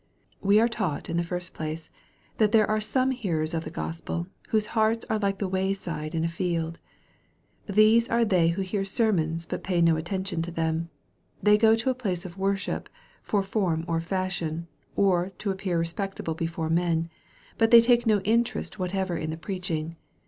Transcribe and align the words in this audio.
We 0.41 0.59
are 0.59 0.67
taught, 0.67 1.11
in 1.11 1.17
the 1.17 1.23
first 1.23 1.53
place, 1.53 1.91
that 2.39 2.51
there 2.51 2.67
are 2.67 2.81
some 2.81 3.11
hearers 3.11 3.53
of 3.53 3.65
the 3.65 3.69
Gospel, 3.69 4.25
whose 4.49 4.65
hearts 4.73 5.05
are 5.11 5.19
like 5.19 5.37
the 5.37 5.47
way 5.47 5.73
side 5.73 6.15
in 6.15 6.23
afield. 6.25 6.79
These 7.69 8.09
are 8.09 8.25
they 8.25 8.47
who 8.47 8.63
hear 8.63 8.83
sermons, 8.83 9.45
but 9.45 9.63
pay 9.63 9.79
no 9.79 9.97
atten 9.97 10.23
tion 10.23 10.41
to 10.41 10.49
them. 10.49 10.89
They 11.43 11.55
go 11.55 11.75
to 11.75 11.91
a 11.91 11.93
place 11.93 12.25
of 12.25 12.35
worship, 12.39 12.89
for 13.21 13.43
form 13.43 13.85
or 13.87 14.01
fashion, 14.01 14.65
or 14.95 15.29
to 15.37 15.51
appear 15.51 15.77
respectable 15.77 16.33
before 16.33 16.71
men. 16.71 17.11
But 17.59 17.69
they 17.69 17.79
take 17.79 18.07
no 18.07 18.21
interest 18.21 18.79
whatever 18.79 19.15
in 19.15 19.29
the 19.29 19.37
preaching. 19.37 19.97